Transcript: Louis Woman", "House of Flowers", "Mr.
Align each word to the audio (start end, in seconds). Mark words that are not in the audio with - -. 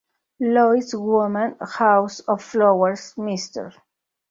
Louis 0.39 0.95
Woman", 0.95 1.57
"House 1.61 2.21
of 2.21 2.41
Flowers", 2.41 3.13
"Mr. 3.17 3.71